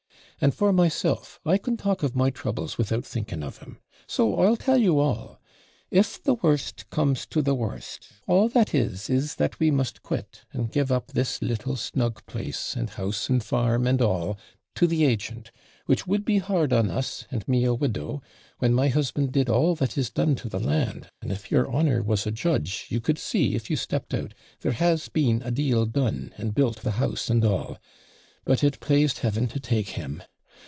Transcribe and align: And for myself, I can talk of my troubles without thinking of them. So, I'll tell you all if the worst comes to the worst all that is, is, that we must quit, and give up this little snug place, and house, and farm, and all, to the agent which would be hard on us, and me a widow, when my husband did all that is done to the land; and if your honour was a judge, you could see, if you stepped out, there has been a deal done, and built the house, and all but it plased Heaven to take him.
And 0.43 0.55
for 0.55 0.73
myself, 0.73 1.39
I 1.45 1.59
can 1.59 1.77
talk 1.77 2.01
of 2.01 2.15
my 2.15 2.31
troubles 2.31 2.75
without 2.75 3.05
thinking 3.05 3.43
of 3.43 3.59
them. 3.59 3.77
So, 4.07 4.39
I'll 4.39 4.57
tell 4.57 4.79
you 4.79 4.97
all 4.99 5.39
if 5.91 6.23
the 6.23 6.33
worst 6.33 6.89
comes 6.89 7.27
to 7.27 7.43
the 7.43 7.53
worst 7.53 8.07
all 8.25 8.49
that 8.49 8.73
is, 8.73 9.07
is, 9.07 9.35
that 9.35 9.59
we 9.59 9.69
must 9.69 10.01
quit, 10.01 10.41
and 10.51 10.71
give 10.71 10.91
up 10.91 11.11
this 11.11 11.43
little 11.43 11.75
snug 11.75 12.25
place, 12.25 12.75
and 12.75 12.89
house, 12.89 13.29
and 13.29 13.43
farm, 13.43 13.85
and 13.85 14.01
all, 14.01 14.35
to 14.73 14.87
the 14.87 15.05
agent 15.05 15.51
which 15.85 16.07
would 16.07 16.25
be 16.25 16.39
hard 16.39 16.73
on 16.73 16.89
us, 16.89 17.25
and 17.29 17.47
me 17.47 17.63
a 17.63 17.75
widow, 17.75 18.23
when 18.57 18.73
my 18.73 18.87
husband 18.87 19.31
did 19.31 19.47
all 19.47 19.75
that 19.75 19.95
is 19.95 20.09
done 20.09 20.33
to 20.37 20.49
the 20.49 20.59
land; 20.59 21.11
and 21.21 21.31
if 21.31 21.51
your 21.51 21.71
honour 21.71 22.01
was 22.01 22.25
a 22.25 22.31
judge, 22.31 22.87
you 22.89 22.99
could 22.99 23.19
see, 23.19 23.53
if 23.53 23.69
you 23.69 23.75
stepped 23.75 24.11
out, 24.11 24.33
there 24.61 24.71
has 24.71 25.07
been 25.07 25.43
a 25.43 25.51
deal 25.51 25.85
done, 25.85 26.33
and 26.39 26.55
built 26.55 26.77
the 26.77 26.93
house, 26.93 27.29
and 27.29 27.45
all 27.45 27.77
but 28.43 28.63
it 28.63 28.79
plased 28.79 29.19
Heaven 29.19 29.45
to 29.49 29.59
take 29.59 29.89
him. 29.89 30.23